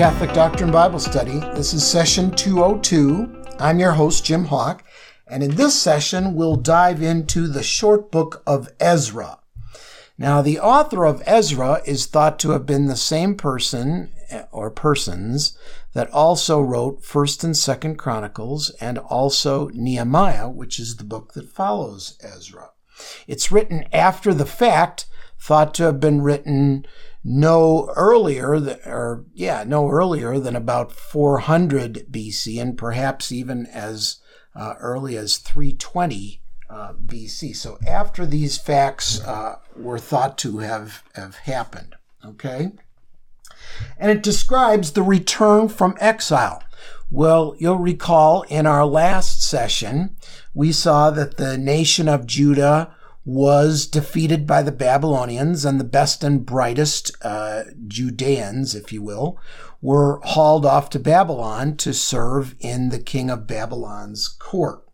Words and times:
Catholic 0.00 0.32
Doctrine 0.32 0.72
Bible 0.72 0.98
Study. 0.98 1.40
This 1.54 1.74
is 1.74 1.86
session 1.86 2.30
202. 2.30 3.44
I'm 3.58 3.78
your 3.78 3.92
host, 3.92 4.24
Jim 4.24 4.46
Hawk, 4.46 4.82
and 5.26 5.42
in 5.42 5.56
this 5.56 5.78
session, 5.78 6.34
we'll 6.34 6.56
dive 6.56 7.02
into 7.02 7.46
the 7.46 7.62
short 7.62 8.10
book 8.10 8.42
of 8.46 8.70
Ezra. 8.80 9.40
Now, 10.16 10.40
the 10.40 10.58
author 10.58 11.04
of 11.04 11.22
Ezra 11.26 11.82
is 11.84 12.06
thought 12.06 12.38
to 12.38 12.52
have 12.52 12.64
been 12.64 12.86
the 12.86 12.96
same 12.96 13.34
person 13.34 14.10
eh, 14.30 14.44
or 14.50 14.70
persons 14.70 15.58
that 15.92 16.10
also 16.12 16.62
wrote 16.62 17.02
1st 17.02 17.44
and 17.44 17.54
2nd 17.54 17.98
Chronicles 17.98 18.70
and 18.80 18.96
also 18.96 19.68
Nehemiah, 19.74 20.48
which 20.48 20.80
is 20.80 20.96
the 20.96 21.04
book 21.04 21.34
that 21.34 21.50
follows 21.50 22.16
Ezra. 22.22 22.70
It's 23.26 23.52
written 23.52 23.84
after 23.92 24.32
the 24.32 24.46
fact, 24.46 25.04
thought 25.40 25.74
to 25.74 25.84
have 25.84 26.00
been 26.00 26.20
written 26.20 26.86
no 27.24 27.92
earlier, 27.96 28.54
or 28.86 29.24
yeah, 29.34 29.64
no 29.66 29.88
earlier 29.88 30.38
than 30.38 30.56
about 30.56 30.92
400 30.92 32.06
BC, 32.10 32.60
and 32.60 32.78
perhaps 32.78 33.32
even 33.32 33.66
as 33.66 34.20
uh, 34.54 34.74
early 34.80 35.16
as 35.16 35.38
320 35.38 36.40
uh, 36.68 36.92
BC. 36.94 37.54
So 37.56 37.78
after 37.86 38.24
these 38.24 38.58
facts 38.58 39.20
uh, 39.22 39.56
were 39.76 39.98
thought 39.98 40.38
to 40.38 40.58
have, 40.58 41.02
have 41.14 41.36
happened. 41.36 41.96
Okay? 42.24 42.72
And 43.98 44.10
it 44.10 44.22
describes 44.22 44.92
the 44.92 45.02
return 45.02 45.68
from 45.68 45.96
exile. 46.00 46.62
Well, 47.10 47.56
you'll 47.58 47.78
recall 47.78 48.42
in 48.42 48.66
our 48.66 48.86
last 48.86 49.42
session, 49.42 50.16
we 50.54 50.70
saw 50.72 51.10
that 51.10 51.36
the 51.36 51.58
nation 51.58 52.08
of 52.08 52.26
Judah 52.26 52.94
was 53.30 53.86
defeated 53.86 54.44
by 54.44 54.60
the 54.60 54.72
Babylonians, 54.72 55.64
and 55.64 55.78
the 55.78 55.84
best 55.84 56.24
and 56.24 56.44
brightest 56.44 57.12
uh, 57.22 57.62
Judeans, 57.86 58.74
if 58.74 58.92
you 58.92 59.02
will, 59.02 59.38
were 59.80 60.20
hauled 60.24 60.66
off 60.66 60.90
to 60.90 60.98
Babylon 60.98 61.76
to 61.76 61.94
serve 61.94 62.56
in 62.58 62.88
the 62.88 62.98
king 62.98 63.30
of 63.30 63.46
Babylon's 63.46 64.26
court. 64.26 64.84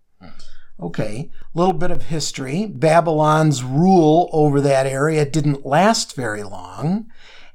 Okay, 0.79 1.31
a 1.55 1.59
little 1.59 1.73
bit 1.73 1.91
of 1.91 2.03
history. 2.03 2.67
Babylon's 2.67 3.65
rule 3.65 4.29
over 4.35 4.61
that 4.61 4.87
area 4.87 5.25
didn't 5.25 5.65
last 5.65 6.15
very 6.15 6.43
long, 6.43 7.07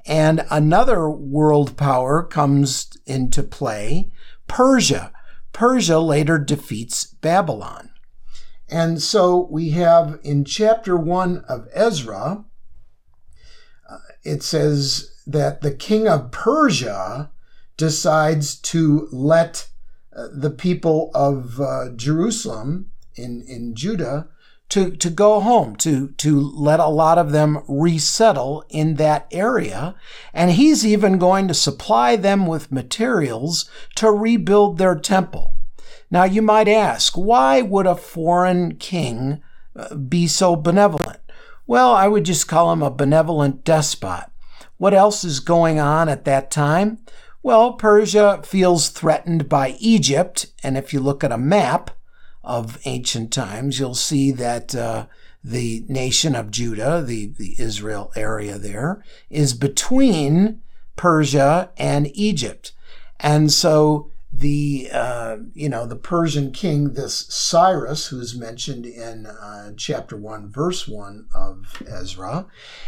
and 0.08 0.44
another 0.50 1.08
world 1.08 1.78
power 1.78 2.24
comes 2.24 2.98
into 3.06 3.44
play 3.44 4.12
Persia. 4.48 5.14
Persia 5.54 6.00
later 6.00 6.40
defeats 6.40 7.06
Babylon. 7.06 7.91
And 8.72 9.02
so 9.02 9.48
we 9.52 9.72
have 9.72 10.18
in 10.24 10.46
chapter 10.46 10.96
1 10.96 11.44
of 11.50 11.68
Ezra, 11.74 12.46
uh, 13.90 13.98
it 14.24 14.42
says 14.42 15.14
that 15.28 15.62
the 15.62 15.74
king 15.74 16.08
of 16.08 16.32
Persia 16.32 17.32
decides 17.76 18.56
to 18.56 19.10
let 19.12 19.68
uh, 20.16 20.28
the 20.34 20.50
people 20.50 21.12
of 21.14 21.60
uh, 21.60 21.90
Jerusalem 21.96 22.92
in, 23.16 23.44
in 23.46 23.76
Judah 23.76 24.30
to, 24.70 24.92
to 24.92 25.10
go 25.10 25.42
home, 25.42 25.76
to, 25.78 26.12
to 26.12 26.40
let 26.40 26.80
a 26.80 26.88
lot 26.88 27.18
of 27.18 27.34
them 27.34 27.64
resettle 27.68 28.64
in 28.70 28.96
that 28.96 29.28
area. 29.32 29.96
And 30.34 30.52
he's 30.52 30.86
even 30.86 31.18
going 31.18 31.50
to 31.50 31.54
supply 31.54 32.16
them 32.16 32.48
with 32.48 32.72
materials 32.72 33.70
to 33.96 34.10
rebuild 34.10 34.78
their 34.78 34.96
temple. 34.96 35.54
Now, 36.12 36.26
you 36.26 36.42
might 36.42 36.68
ask, 36.68 37.16
why 37.16 37.62
would 37.62 37.88
a 37.88 37.96
foreign 37.96 38.76
king 38.76 39.42
uh, 39.76 39.96
be 39.96 40.28
so 40.28 40.58
benevolent? 40.58 41.20
Well, 41.66 41.94
I 41.94 42.10
would 42.10 42.26
just 42.26 42.50
call 42.50 42.74
him 42.74 42.84
a 42.84 42.92
benevolent 42.92 43.64
despot. 43.64 44.26
What 44.78 44.94
else 44.94 45.24
is 45.24 45.40
going 45.40 45.80
on 45.80 46.10
at 46.10 46.26
that 46.26 46.52
time? 46.52 46.98
Well, 47.42 47.74
Persia 47.74 48.42
feels 48.44 48.90
threatened 48.90 49.48
by 49.48 49.78
Egypt, 49.80 50.48
and 50.62 50.78
if 50.78 50.94
you 50.94 51.00
look 51.00 51.24
at 51.24 51.32
a 51.32 51.38
map 51.38 51.92
of 52.44 52.78
ancient 52.86 53.32
times, 53.32 53.80
you'll 53.80 53.96
see 53.96 54.32
that 54.32 54.76
uh, 54.76 55.06
the 55.44 55.86
nation 55.88 56.36
of 56.36 56.52
Judah, 56.52 57.02
the, 57.02 57.28
the 57.28 57.56
Israel 57.58 58.12
area 58.16 58.58
there, 58.58 59.04
is 59.30 59.54
between 59.54 60.62
Persia 60.96 61.72
and 61.78 62.16
Egypt. 62.16 62.74
And 63.20 63.52
so 63.52 64.11
the 64.34 64.90
uh, 64.92 65.38
you 65.54 65.70
know 65.70 65.86
the 65.86 65.96
Persian 65.96 66.52
king, 66.52 66.94
this 66.94 67.28
Cyrus, 67.30 68.08
who's 68.08 68.38
mentioned 68.38 68.86
in 68.86 69.26
uh, 69.26 69.72
chapter 69.76 70.16
one, 70.16 70.50
verse 70.50 70.88
one 70.88 71.28
of 71.36 71.84
Ezra, 71.88 72.48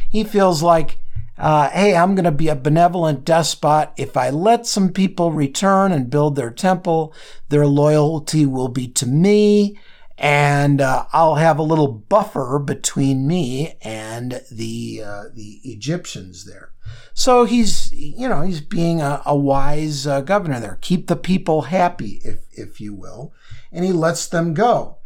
he 0.10 0.24
feels 0.24 0.64
like, 0.64 1.00
uh, 1.38 1.70
hey, 1.70 1.96
I'm 1.96 2.16
going 2.16 2.26
to 2.26 2.32
be 2.32 2.48
a 2.48 2.56
benevolent 2.56 3.26
despot. 3.26 3.92
If 3.98 4.16
I 4.16 4.30
let 4.30 4.66
some 4.66 4.94
people 4.94 5.32
return 5.32 5.92
and 5.92 6.10
build 6.10 6.36
their 6.36 6.52
temple, 6.52 7.14
their 7.50 7.68
loyalty 7.68 8.46
will 8.46 8.70
be 8.70 8.88
to 8.90 9.06
me, 9.06 9.78
and 10.24 10.80
uh, 10.80 11.04
I'll 11.12 11.36
have 11.36 11.60
a 11.60 11.64
little 11.64 11.90
buffer 11.90 12.58
between 12.58 13.28
me 13.28 13.76
and 13.82 14.42
the 14.50 15.04
uh, 15.06 15.24
the 15.34 15.60
Egyptians 15.66 16.46
there. 16.46 16.72
So 17.14 17.44
he's, 17.44 17.92
you 17.92 18.30
know, 18.30 18.42
he's 18.42 18.62
being 18.62 19.02
a, 19.02 19.22
a 19.26 19.36
wise 19.36 20.08
uh, 20.08 20.22
governor 20.22 20.62
there. 20.62 20.78
Keep 20.80 21.08
the 21.08 21.18
people 21.18 21.64
happy, 21.64 22.22
if, 22.24 22.40
if 22.52 22.80
you 22.80 22.94
will. 22.94 23.34
And 23.72 23.84
he 23.84 23.92
lets 23.92 24.26
them 24.26 24.54
go. 24.54 25.00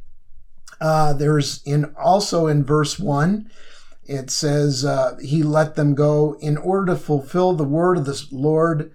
Uh, 0.80 1.14
there's 1.14 1.64
in 1.64 1.96
also 2.00 2.46
in 2.46 2.64
verse 2.64 3.00
one, 3.00 3.50
it 4.06 4.30
says, 4.30 4.86
uh, 4.86 5.18
he 5.20 5.42
let 5.42 5.76
them 5.76 5.96
go 5.96 6.38
in 6.40 6.58
order 6.58 6.94
to 6.94 7.00
fulfill 7.00 7.54
the 7.54 7.64
word 7.64 7.98
of 7.98 8.06
the 8.06 8.24
Lord 8.32 8.92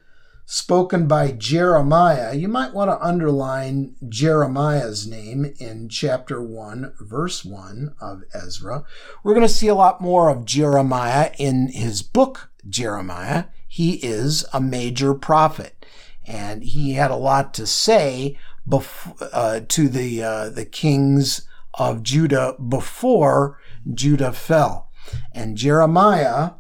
spoken 0.53 1.09
by 1.09 1.33
Jeremiah. 1.33 2.35
You 2.35 2.47
might 2.47 2.75
want 2.75 2.91
to 2.91 3.03
underline 3.03 3.97
Jeremiah's 4.07 5.07
name 5.07 5.55
in 5.59 5.89
chapter 5.89 6.43
1, 6.43 6.93
verse 7.01 7.43
1 7.43 7.95
of 8.03 8.23
Ezra. 8.35 8.85
We're 9.25 9.33
going 9.33 9.47
to 9.47 9.53
see 9.53 9.69
a 9.69 9.75
lot 9.75 10.03
more 10.03 10.29
of 10.29 10.45
Jeremiah 10.45 11.31
in 11.39 11.69
his 11.69 12.03
book 12.03 12.51
Jeremiah. 12.69 13.45
He 13.67 13.95
is 13.95 14.45
a 14.53 14.61
major 14.61 15.15
prophet, 15.15 15.87
and 16.27 16.63
he 16.63 16.93
had 16.93 17.11
a 17.11 17.17
lot 17.17 17.55
to 17.55 17.67
say 17.67 18.39
bef- 18.69 19.27
uh, 19.33 19.61
to 19.67 19.89
the 19.89 20.23
uh, 20.23 20.51
the 20.51 20.67
kings 20.67 21.49
of 21.73 22.03
Judah 22.03 22.57
before 22.57 23.59
Judah 23.95 24.33
fell. 24.33 24.91
And 25.33 25.57
Jeremiah 25.57 26.51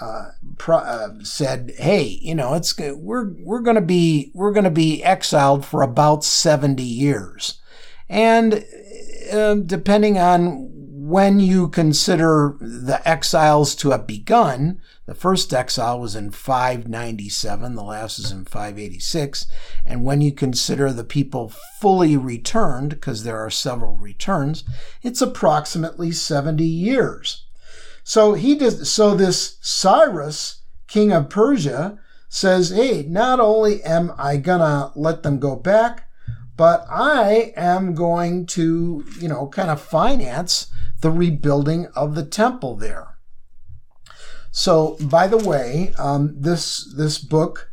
uh, 0.00 0.30
pro- 0.60 0.76
uh, 0.76 1.14
said, 1.22 1.72
"Hey, 1.78 2.18
you 2.20 2.34
know, 2.34 2.52
it's 2.52 2.78
we're 2.78 3.32
we're 3.40 3.62
going 3.62 3.76
to 3.76 3.80
be 3.80 4.30
we're 4.34 4.52
going 4.52 4.64
to 4.64 4.70
be 4.70 5.02
exiled 5.02 5.64
for 5.64 5.80
about 5.80 6.22
seventy 6.22 6.84
years, 6.84 7.60
and 8.10 8.62
uh, 9.32 9.54
depending 9.54 10.18
on 10.18 10.68
when 10.74 11.40
you 11.40 11.66
consider 11.70 12.58
the 12.60 13.00
exiles 13.08 13.74
to 13.74 13.90
have 13.90 14.06
begun, 14.06 14.82
the 15.06 15.14
first 15.14 15.52
exile 15.52 15.98
was 15.98 16.14
in 16.14 16.30
597, 16.30 17.74
the 17.74 17.82
last 17.82 18.18
is 18.20 18.30
in 18.30 18.44
586. 18.44 19.46
And 19.84 20.04
when 20.04 20.20
you 20.20 20.30
consider 20.30 20.92
the 20.92 21.02
people 21.02 21.52
fully 21.80 22.16
returned, 22.16 22.90
because 22.90 23.24
there 23.24 23.38
are 23.38 23.50
several 23.50 23.96
returns, 23.96 24.62
it's 25.02 25.20
approximately 25.20 26.12
70 26.12 26.64
years. 26.64 27.46
So 28.04 28.34
he 28.34 28.54
does, 28.54 28.90
so 28.90 29.14
this 29.14 29.58
Cyrus, 29.60 30.62
king 30.86 31.12
of 31.12 31.30
Persia, 31.30 31.98
says, 32.28 32.70
Hey, 32.70 33.04
not 33.08 33.40
only 33.40 33.82
am 33.82 34.12
I 34.16 34.36
gonna 34.36 34.92
let 34.94 35.22
them 35.22 35.38
go 35.38 35.56
back, 35.56 36.08
but 36.56 36.84
I 36.90 37.52
am 37.56 37.94
going 37.94 38.46
to, 38.46 39.04
you 39.18 39.28
know, 39.28 39.48
kind 39.48 39.70
of 39.70 39.80
finance 39.80 40.70
the 41.00 41.10
rebuilding 41.10 41.86
of 41.96 42.14
the 42.14 42.24
temple 42.24 42.76
there. 42.76 43.16
So, 44.50 44.96
by 45.00 45.26
the 45.26 45.38
way, 45.38 45.94
um, 45.96 46.34
this 46.38 46.92
this 46.96 47.18
book 47.18 47.70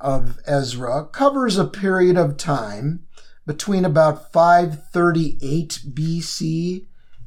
of 0.00 0.38
Ezra 0.46 1.06
covers 1.06 1.58
a 1.58 1.66
period 1.66 2.16
of 2.16 2.36
time 2.36 3.06
between 3.46 3.84
about 3.84 4.32
538 4.32 5.80
BC 5.92 6.86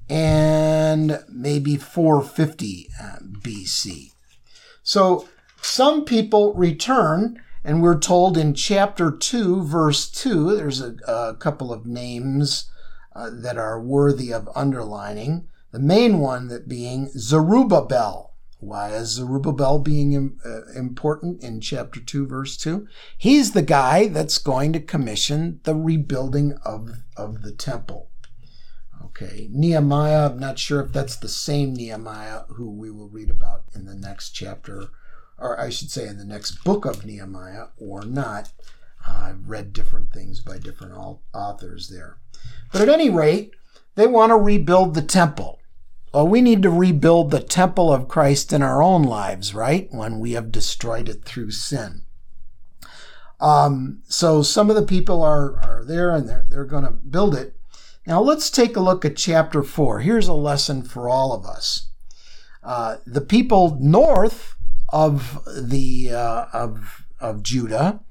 and 0.10 1.24
maybe 1.30 1.78
450 1.78 2.90
uh, 3.02 3.16
BC. 3.42 4.12
So, 4.84 5.28
some 5.62 6.06
people 6.06 6.54
return, 6.54 7.42
and 7.64 7.82
we're 7.82 7.98
told 7.98 8.38
in 8.38 8.54
chapter 8.54 9.10
2, 9.10 9.64
verse 9.64 10.10
2, 10.12 10.56
there's 10.56 10.80
a, 10.80 10.96
a 11.08 11.36
couple 11.36 11.74
of 11.74 11.88
names 11.88 12.70
uh, 13.16 13.32
that 13.32 13.58
are 13.58 13.82
worthy 13.82 14.32
of 14.32 14.50
underlining. 14.56 15.48
The 15.72 15.80
main 15.80 16.20
one 16.20 16.48
that 16.50 16.68
being 16.68 17.10
Zerubbabel. 17.18 18.34
Why 18.60 18.92
is 18.92 19.10
Zerubbabel 19.10 19.80
being 19.80 20.40
uh, 20.46 20.72
important 20.78 21.44
in 21.44 21.62
chapter 21.62 22.00
2, 22.00 22.28
verse 22.28 22.56
2? 22.58 22.88
He's 23.18 23.52
the 23.52 23.62
guy 23.62 24.08
that's 24.08 24.38
going 24.38 24.72
to 24.74 24.80
commission 24.80 25.60
the 25.64 25.76
rebuilding 25.76 26.58
of, 26.64 27.00
of 27.18 27.42
the 27.42 27.52
temple. 27.52 28.10
Okay, 29.06 29.48
Nehemiah, 29.52 30.30
I'm 30.30 30.40
not 30.40 30.60
sure 30.60 30.82
if 30.82 30.92
that's 30.92 31.16
the 31.16 31.30
same 31.30 31.74
Nehemiah 31.74 32.42
who 32.50 32.70
we 32.70 32.92
will 32.92 33.10
read 33.10 33.30
about 33.30 33.64
in 33.74 33.86
the 33.86 33.96
next 33.96 34.32
chapter 34.32 34.90
or 35.38 35.60
I 35.60 35.70
should 35.70 35.92
say 35.92 36.08
in 36.08 36.18
the 36.18 36.26
next 36.26 36.64
book 36.64 36.86
of 36.86 37.06
Nehemiah, 37.06 37.68
or 37.78 38.04
not. 38.04 38.52
I've 39.08 39.48
read 39.48 39.74
different 39.74 40.12
things 40.12 40.40
by 40.40 40.58
different 40.58 40.94
authors 41.34 41.90
there. 41.90 42.18
But 42.72 42.82
at 42.82 42.90
any 42.90 43.10
rate, 43.10 43.52
they 43.96 44.08
want 44.08 44.32
to 44.32 44.38
rebuild 44.38 44.94
the 44.94 45.02
temple. 45.02 45.60
Well, 46.14 46.28
we 46.28 46.42
need 46.42 46.64
to 46.64 46.70
rebuild 46.70 47.30
the 47.30 47.42
temple 47.42 47.94
of 47.94 48.08
Christ 48.08 48.54
in 48.54 48.62
our 48.62 48.82
own 48.82 49.04
lives, 49.04 49.54
right? 49.54 49.88
When 49.92 50.20
we 50.20 50.32
have 50.32 50.52
destroyed 50.52 51.10
it 51.10 51.26
through 51.26 51.52
sin. 51.52 52.04
Um, 53.40 54.02
so 54.08 54.42
some 54.42 54.70
of 54.70 54.76
the 54.76 54.86
people 54.86 55.22
are, 55.22 55.60
are 55.60 55.84
there 55.86 56.12
and 56.12 56.28
they're, 56.28 56.46
they're 56.50 56.66
going 56.66 56.86
to 56.86 56.92
build 56.92 57.36
it. 57.36 57.56
Now 58.08 58.22
let's 58.22 58.52
take 58.52 58.76
a 58.76 58.82
look 58.82 59.04
at 59.04 59.16
chapter 59.16 59.64
4. 59.64 60.02
Here's 60.02 60.28
a 60.28 60.34
lesson 60.34 60.84
for 60.84 61.10
all 61.10 61.34
of 61.34 61.46
us. 61.46 61.90
Uh, 62.64 62.98
the 63.06 63.22
people 63.22 63.78
north 63.80 64.56
of 64.90 65.44
the 65.46 66.12
uh, 66.12 66.46
of 66.54 67.06
of 67.20 67.42
Judah, 67.42 68.02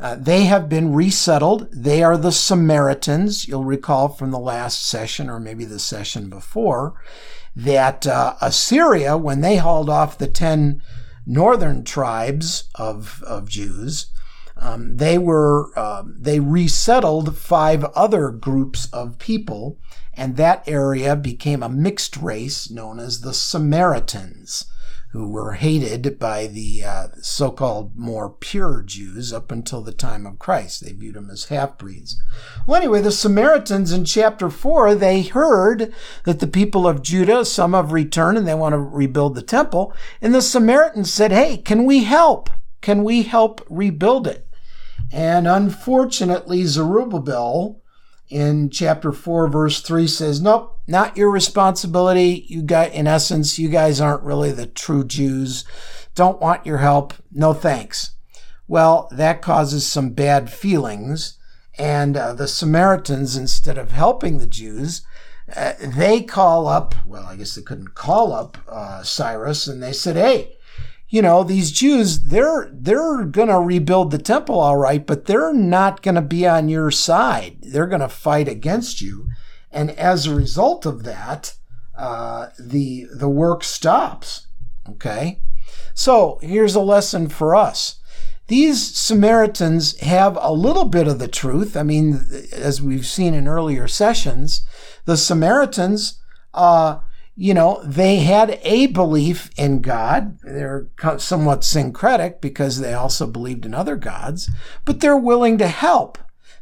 uh, 0.00 0.16
they 0.16 0.44
have 0.44 0.68
been 0.68 0.94
resettled. 0.94 1.68
They 1.70 2.02
are 2.02 2.16
the 2.16 2.32
Samaritans. 2.32 3.46
You'll 3.46 3.64
recall 3.64 4.08
from 4.08 4.30
the 4.30 4.38
last 4.38 4.86
session, 4.86 5.28
or 5.28 5.38
maybe 5.38 5.64
the 5.64 5.78
session 5.78 6.30
before, 6.30 6.94
that 7.54 8.06
uh, 8.06 8.36
Assyria, 8.40 9.16
when 9.16 9.40
they 9.42 9.56
hauled 9.56 9.90
off 9.90 10.18
the 10.18 10.28
ten 10.28 10.82
northern 11.26 11.84
tribes 11.84 12.70
of 12.74 13.22
of 13.26 13.48
Jews, 13.48 14.06
um, 14.58 14.96
they 14.96 15.18
were 15.18 15.70
uh, 15.76 16.02
they 16.06 16.40
resettled 16.40 17.36
five 17.36 17.84
other 17.94 18.30
groups 18.30 18.88
of 18.92 19.18
people, 19.18 19.78
and 20.14 20.36
that 20.36 20.66
area 20.66 21.14
became 21.14 21.62
a 21.62 21.68
mixed 21.68 22.16
race 22.16 22.70
known 22.70 22.98
as 22.98 23.20
the 23.20 23.34
Samaritans, 23.34 24.64
who 25.12 25.28
were 25.28 25.52
hated 25.52 26.18
by 26.18 26.46
the 26.46 26.82
uh, 26.84 27.08
so-called 27.20 27.96
more 27.96 28.30
pure 28.30 28.82
Jews 28.82 29.32
up 29.32 29.52
until 29.52 29.82
the 29.82 29.92
time 29.92 30.26
of 30.26 30.38
Christ. 30.38 30.84
They 30.84 30.92
viewed 30.92 31.16
them 31.16 31.30
as 31.30 31.44
half-breeds. 31.44 32.20
Well, 32.66 32.80
anyway, 32.80 33.02
the 33.02 33.12
Samaritans 33.12 33.92
in 33.92 34.06
chapter 34.06 34.48
four 34.48 34.94
they 34.94 35.22
heard 35.22 35.92
that 36.24 36.40
the 36.40 36.46
people 36.46 36.88
of 36.88 37.02
Judah 37.02 37.44
some 37.44 37.74
have 37.74 37.92
returned 37.92 38.38
and 38.38 38.48
they 38.48 38.54
want 38.54 38.72
to 38.72 38.78
rebuild 38.78 39.34
the 39.34 39.42
temple, 39.42 39.92
and 40.22 40.34
the 40.34 40.40
Samaritans 40.40 41.12
said, 41.12 41.30
"Hey, 41.30 41.58
can 41.58 41.84
we 41.84 42.04
help?" 42.04 42.48
Can 42.82 43.02
we 43.02 43.22
help 43.22 43.66
rebuild 43.68 44.28
it? 44.28 44.45
And 45.12 45.46
unfortunately, 45.46 46.64
Zerubbabel 46.64 47.82
in 48.28 48.70
chapter 48.70 49.12
4, 49.12 49.48
verse 49.48 49.80
3 49.80 50.06
says, 50.06 50.40
Nope, 50.40 50.80
not 50.86 51.16
your 51.16 51.30
responsibility. 51.30 52.44
You 52.48 52.62
got, 52.62 52.92
in 52.92 53.06
essence, 53.06 53.58
you 53.58 53.68
guys 53.68 54.00
aren't 54.00 54.22
really 54.22 54.52
the 54.52 54.66
true 54.66 55.04
Jews. 55.04 55.64
Don't 56.14 56.40
want 56.40 56.66
your 56.66 56.78
help. 56.78 57.14
No 57.30 57.52
thanks. 57.52 58.16
Well, 58.66 59.08
that 59.12 59.42
causes 59.42 59.86
some 59.86 60.10
bad 60.10 60.50
feelings. 60.50 61.38
And 61.78 62.16
uh, 62.16 62.32
the 62.32 62.48
Samaritans, 62.48 63.36
instead 63.36 63.78
of 63.78 63.92
helping 63.92 64.38
the 64.38 64.46
Jews, 64.46 65.02
uh, 65.54 65.74
they 65.80 66.22
call 66.22 66.66
up, 66.66 66.94
well, 67.06 67.26
I 67.26 67.36
guess 67.36 67.54
they 67.54 67.62
couldn't 67.62 67.94
call 67.94 68.32
up 68.32 68.58
uh, 68.66 69.02
Cyrus, 69.02 69.68
and 69.68 69.82
they 69.82 69.92
said, 69.92 70.16
Hey, 70.16 70.55
you 71.08 71.22
know, 71.22 71.44
these 71.44 71.70
Jews, 71.70 72.24
they're 72.24 72.68
they're 72.72 73.24
going 73.24 73.48
to 73.48 73.60
rebuild 73.60 74.10
the 74.10 74.18
temple 74.18 74.58
all 74.58 74.76
right, 74.76 75.06
but 75.06 75.26
they're 75.26 75.52
not 75.52 76.02
going 76.02 76.16
to 76.16 76.22
be 76.22 76.46
on 76.46 76.68
your 76.68 76.90
side. 76.90 77.58
They're 77.62 77.86
going 77.86 78.00
to 78.00 78.08
fight 78.08 78.48
against 78.48 79.00
you. 79.00 79.28
And 79.70 79.90
as 79.92 80.26
a 80.26 80.34
result 80.34 80.84
of 80.84 81.04
that, 81.04 81.54
uh, 81.96 82.48
the 82.58 83.06
the 83.14 83.28
work 83.28 83.62
stops. 83.62 84.48
Okay? 84.88 85.40
So, 85.94 86.38
here's 86.42 86.74
a 86.74 86.80
lesson 86.80 87.28
for 87.28 87.54
us. 87.54 88.00
These 88.48 88.96
Samaritans 88.96 89.98
have 90.00 90.38
a 90.40 90.52
little 90.52 90.84
bit 90.84 91.08
of 91.08 91.18
the 91.18 91.28
truth. 91.28 91.76
I 91.76 91.82
mean, 91.82 92.24
as 92.52 92.80
we've 92.80 93.06
seen 93.06 93.34
in 93.34 93.48
earlier 93.48 93.88
sessions, 93.88 94.64
the 95.04 95.16
Samaritans 95.16 96.20
uh, 96.54 96.98
you 97.36 97.52
know, 97.52 97.82
they 97.84 98.16
had 98.18 98.58
a 98.62 98.86
belief 98.86 99.50
in 99.58 99.82
God. 99.82 100.38
They're 100.42 100.88
somewhat 101.18 101.64
syncretic 101.64 102.40
because 102.40 102.80
they 102.80 102.94
also 102.94 103.26
believed 103.26 103.66
in 103.66 103.74
other 103.74 103.96
gods, 103.96 104.50
but 104.86 105.00
they're 105.00 105.16
willing 105.16 105.58
to 105.58 105.68
help. 105.68 106.16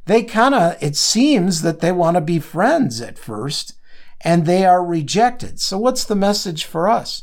They 0.06 0.25
kind 0.25 0.55
of, 0.55 0.76
it 0.82 0.97
seems 0.97 1.62
that 1.62 1.81
they 1.81 1.93
want 1.93 2.17
to 2.17 2.21
be 2.21 2.41
friends 2.41 3.00
at 3.00 3.19
first 3.19 3.75
and 4.21 4.47
they 4.47 4.65
are 4.67 4.85
rejected. 4.85 5.61
So 5.61 5.79
what's 5.79 6.05
the 6.05 6.17
message 6.17 6.65
for 6.65 6.88
us? 6.88 7.23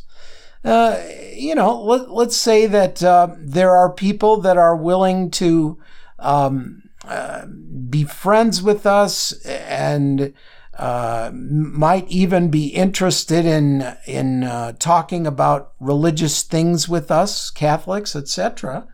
Uh, 0.64 1.04
you 1.34 1.54
know, 1.54 1.82
let, 1.82 2.28
us 2.28 2.38
say 2.38 2.68
that 2.68 3.04
uh, 3.04 3.36
there 3.38 3.76
are 3.76 3.92
people 3.92 4.40
that 4.42 4.58
are 4.58 4.76
willing 4.76 5.30
to 5.32 5.78
um, 6.20 6.84
uh, 7.04 7.46
be 7.90 8.06
friends 8.06 8.62
with 8.62 8.86
us 8.86 9.34
and 9.46 10.34
uh, 10.78 11.32
might 11.34 12.08
even 12.08 12.50
be 12.50 12.68
interested 12.68 13.46
in 13.46 13.96
in 14.06 14.44
uh, 14.44 14.74
talking 14.80 15.28
about 15.28 15.74
religious 15.80 16.44
things 16.44 16.88
with 16.88 17.12
us, 17.12 17.50
Catholics, 17.50 18.16
etc. 18.16 18.88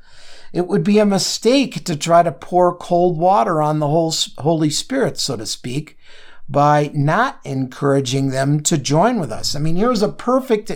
It 0.53 0.67
would 0.67 0.83
be 0.83 0.99
a 0.99 1.05
mistake 1.05 1.83
to 1.85 1.95
try 1.95 2.23
to 2.23 2.31
pour 2.31 2.75
cold 2.75 3.17
water 3.17 3.61
on 3.61 3.79
the 3.79 3.87
whole 3.87 4.13
Holy 4.39 4.69
Spirit, 4.69 5.19
so 5.19 5.35
to 5.35 5.45
speak, 5.45 5.97
by 6.49 6.89
not 6.93 7.39
encouraging 7.43 8.29
them 8.29 8.61
to 8.61 8.77
join 8.77 9.19
with 9.19 9.31
us. 9.31 9.55
I 9.55 9.59
mean, 9.59 9.75
here's 9.75 10.01
a 10.01 10.09
perfect 10.09 10.71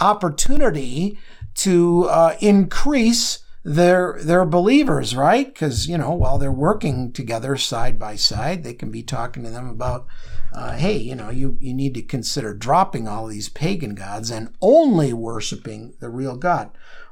opportunity 0.00 1.18
to 1.54 2.06
uh, 2.10 2.36
increase 2.40 3.38
they're 3.64 4.18
they're 4.20 4.44
believers, 4.44 5.14
right? 5.14 5.46
Because 5.46 5.86
you 5.86 5.96
know 5.96 6.12
while 6.12 6.38
they're 6.38 6.50
working 6.50 7.12
together 7.12 7.56
side 7.56 7.98
by 7.98 8.16
side, 8.16 8.64
they 8.64 8.74
can 8.74 8.90
be 8.90 9.02
talking 9.02 9.44
to 9.44 9.50
them 9.50 9.68
about, 9.68 10.06
uh, 10.52 10.72
hey, 10.72 10.96
you 10.96 11.14
know, 11.14 11.30
you 11.30 11.56
you 11.60 11.72
need 11.74 11.94
to 11.94 12.02
consider 12.02 12.54
dropping 12.54 13.08
all 13.08 13.26
these 13.26 13.48
pagan 13.48 13.94
gods 13.94 14.30
and 14.30 14.54
only 14.60 15.12
worshiping 15.12 15.94
the 16.00 16.08
real 16.08 16.36
God. 16.36 16.70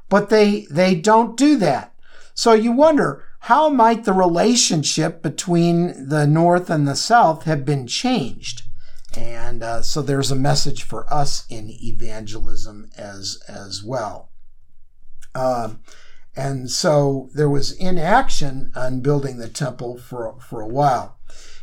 But 0.09 0.29
they 0.29 0.67
they 0.69 0.95
don't 0.95 1.37
do 1.37 1.57
that. 1.57 1.93
So 2.33 2.53
you 2.53 2.71
wonder 2.71 3.23
how 3.45 3.69
might 3.69 4.03
the 4.03 4.13
relationship 4.13 5.21
between 5.21 6.09
the 6.09 6.27
North 6.27 6.69
and 6.69 6.87
the 6.87 6.95
South 6.95 7.43
have 7.43 7.65
been 7.65 7.87
changed. 7.87 8.63
And 9.17 9.63
uh, 9.63 9.81
so 9.81 10.01
there's 10.01 10.31
a 10.31 10.35
message 10.35 10.83
for 10.83 11.11
us 11.11 11.45
in 11.49 11.69
evangelism 11.69 12.89
as 12.97 13.41
as 13.47 13.83
well. 13.83 14.29
Um, 15.33 15.81
and 16.35 16.69
so 16.69 17.29
there 17.33 17.49
was 17.49 17.73
inaction 17.73 18.71
on 18.75 19.01
building 19.01 19.37
the 19.37 19.49
temple 19.49 19.97
for, 19.97 20.37
for 20.39 20.61
a 20.61 20.67
while. 20.67 21.17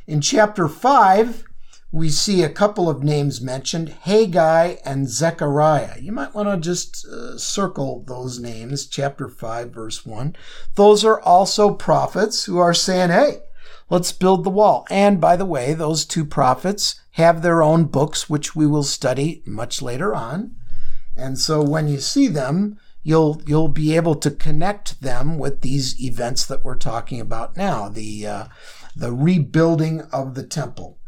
In 0.06 0.20
chapter 0.20 0.68
5, 0.68 1.44
we 1.90 2.11
see 2.11 2.42
a 2.42 2.50
couple 2.50 2.90
of 2.90 3.02
names 3.02 3.40
mentioned 3.40 3.88
Haggai 4.02 4.76
and 4.85 5.09
Zechariah. 5.09 5.99
You 6.00 6.12
might 6.12 6.35
want 6.35 6.49
to 6.49 6.59
just 6.59 7.07
uh, 7.07 7.38
circle 7.38 8.04
those 8.07 8.38
names, 8.38 8.87
chapter 8.87 9.26
5, 9.28 9.71
verse 9.71 10.04
1. 10.04 10.37
Those 10.75 11.02
are 11.04 11.21
also 11.21 11.73
prophets 11.73 12.45
who 12.45 12.59
are 12.59 12.75
saying, 12.75 13.09
hey, 13.09 13.38
let's 13.88 14.12
build 14.12 14.45
the 14.45 14.50
wall. 14.50 14.87
And 14.90 15.18
by 15.18 15.37
the 15.37 15.47
way, 15.47 15.73
those 15.73 16.04
two 16.04 16.26
prophets 16.26 17.00
have 17.12 17.40
their 17.40 17.62
own 17.62 17.85
books, 17.85 18.28
which 18.28 18.54
we 18.54 18.66
will 18.66 18.83
study 18.83 19.42
much 19.47 19.80
later 19.80 20.14
on. 20.14 20.57
And 21.16 21.38
so 21.38 21.62
when 21.62 21.88
you 21.88 21.99
see 22.00 22.28
them, 22.28 22.78
you'll 23.02 23.40
you'll 23.47 23.68
be 23.68 23.97
able 23.97 24.14
to 24.16 24.30
connect 24.30 25.00
them 25.00 25.38
with 25.38 25.62
these 25.62 25.99
events 26.00 26.45
that 26.45 26.64
we're 26.64 26.76
talking 26.76 27.21
about 27.21 27.57
now 27.57 27.88
the 27.88 28.26
uh, 28.26 28.45
the 28.95 29.12
rebuilding 29.12 30.02
of 30.12 30.35
the 30.35 30.42
temple 30.42 30.99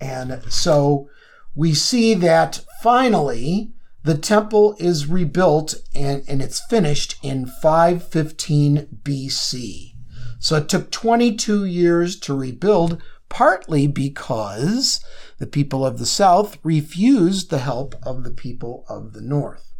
and 0.00 0.42
so 0.48 1.08
we 1.54 1.74
see 1.74 2.14
that 2.14 2.64
finally 2.82 3.72
the 4.02 4.16
temple 4.16 4.76
is 4.78 5.06
rebuilt 5.06 5.74
and, 5.94 6.22
and 6.26 6.40
it's 6.40 6.64
finished 6.66 7.16
in 7.22 7.46
515 7.46 9.00
BC. 9.02 9.92
So 10.38 10.56
it 10.56 10.68
took 10.70 10.90
22 10.90 11.66
years 11.66 12.18
to 12.20 12.34
rebuild, 12.34 13.00
partly 13.28 13.86
because 13.86 15.04
the 15.38 15.46
people 15.46 15.84
of 15.84 15.98
the 15.98 16.06
south 16.06 16.58
refused 16.62 17.50
the 17.50 17.58
help 17.58 17.94
of 18.02 18.24
the 18.24 18.30
people 18.30 18.86
of 18.88 19.12
the 19.12 19.20
north. 19.20 19.74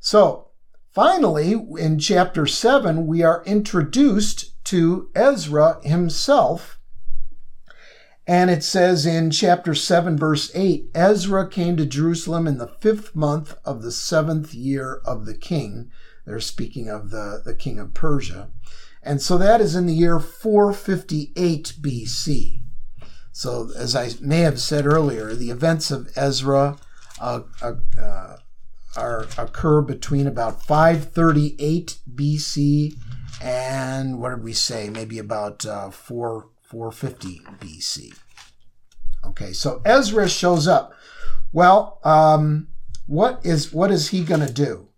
So, 0.00 0.48
finally, 0.90 1.52
in 1.52 1.98
chapter 1.98 2.46
7, 2.46 3.06
we 3.06 3.22
are 3.22 3.44
introduced 3.44 4.64
to 4.64 5.10
Ezra 5.14 5.80
himself. 5.82 6.77
And 8.28 8.50
it 8.50 8.62
says 8.62 9.06
in 9.06 9.30
chapter 9.30 9.74
7, 9.74 10.18
verse 10.18 10.52
8 10.54 10.90
Ezra 10.94 11.48
came 11.48 11.78
to 11.78 11.86
Jerusalem 11.86 12.46
in 12.46 12.58
the 12.58 12.68
fifth 12.68 13.16
month 13.16 13.56
of 13.64 13.80
the 13.80 13.90
seventh 13.90 14.52
year 14.52 15.00
of 15.06 15.24
the 15.24 15.34
king. 15.34 15.90
They're 16.26 16.38
speaking 16.38 16.90
of 16.90 17.08
the, 17.08 17.40
the 17.42 17.54
king 17.54 17.78
of 17.78 17.94
Persia. 17.94 18.50
And 19.02 19.22
so 19.22 19.38
that 19.38 19.62
is 19.62 19.74
in 19.74 19.86
the 19.86 19.94
year 19.94 20.20
458 20.20 21.72
BC. 21.80 22.60
So, 23.32 23.70
as 23.74 23.96
I 23.96 24.10
may 24.20 24.40
have 24.40 24.60
said 24.60 24.84
earlier, 24.84 25.34
the 25.34 25.50
events 25.50 25.90
of 25.90 26.10
Ezra 26.14 26.76
uh, 27.18 27.40
uh, 27.62 27.74
uh, 27.98 28.36
are 28.94 29.26
occur 29.38 29.80
between 29.80 30.26
about 30.26 30.62
538 30.62 31.98
BC 32.14 32.94
and 33.40 34.20
what 34.20 34.30
did 34.30 34.42
we 34.42 34.52
say? 34.52 34.90
Maybe 34.90 35.18
about 35.18 35.64
uh, 35.64 35.90
4 35.90 36.48
450 36.68 37.40
BC. 37.58 38.14
Okay, 39.24 39.52
so 39.52 39.80
Ezra 39.84 40.28
shows 40.28 40.68
up. 40.68 40.92
Well, 41.52 41.98
um, 42.04 42.68
what 43.06 43.40
is 43.42 43.72
what 43.72 43.90
is 43.90 44.08
he 44.08 44.22
going 44.22 44.46
to 44.46 44.52
do? 44.52 44.88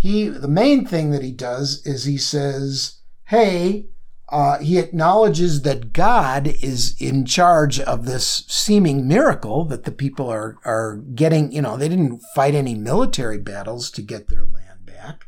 He 0.00 0.28
the 0.28 0.48
main 0.48 0.86
thing 0.86 1.10
that 1.10 1.22
he 1.22 1.32
does 1.32 1.82
is 1.84 2.04
he 2.04 2.16
says, 2.16 3.00
"Hey, 3.24 3.90
uh, 4.30 4.58
he 4.60 4.78
acknowledges 4.78 5.62
that 5.62 5.92
God 5.92 6.46
is 6.62 6.96
in 7.00 7.26
charge 7.26 7.80
of 7.80 8.06
this 8.06 8.44
seeming 8.48 9.06
miracle 9.06 9.64
that 9.66 9.84
the 9.84 9.92
people 9.92 10.28
are 10.30 10.56
are 10.64 10.96
getting. 11.14 11.52
You 11.52 11.62
know, 11.62 11.76
they 11.76 11.88
didn't 11.88 12.22
fight 12.34 12.54
any 12.54 12.74
military 12.74 13.38
battles 13.38 13.90
to 13.90 14.02
get 14.02 14.28
their 14.28 14.46
land 14.46 14.86
back. 14.86 15.26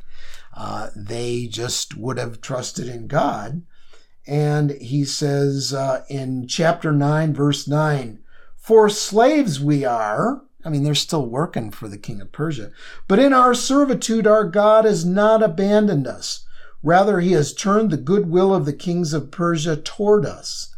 Uh, 0.56 0.88
they 0.96 1.48
just 1.48 1.96
would 1.98 2.18
have 2.18 2.40
trusted 2.40 2.88
in 2.88 3.08
God. 3.08 3.62
And 4.26 4.70
he 4.72 5.04
says 5.04 5.74
uh, 5.74 6.04
in 6.08 6.46
chapter 6.46 6.92
nine, 6.92 7.34
verse 7.34 7.66
nine, 7.66 8.20
"For 8.56 8.88
slaves 8.88 9.60
we 9.60 9.84
are." 9.84 10.42
I 10.64 10.68
mean, 10.68 10.84
they're 10.84 10.94
still 10.94 11.26
working 11.26 11.72
for 11.72 11.88
the 11.88 11.98
king 11.98 12.20
of 12.20 12.30
Persia. 12.30 12.70
But 13.08 13.18
in 13.18 13.32
our 13.32 13.52
servitude, 13.52 14.28
our 14.28 14.44
God 14.44 14.84
has 14.84 15.04
not 15.04 15.42
abandoned 15.42 16.06
us. 16.06 16.46
Rather, 16.84 17.18
he 17.18 17.32
has 17.32 17.52
turned 17.52 17.90
the 17.90 17.96
goodwill 17.96 18.54
of 18.54 18.64
the 18.64 18.72
kings 18.72 19.12
of 19.12 19.32
Persia 19.32 19.76
toward 19.76 20.24
us. 20.24 20.72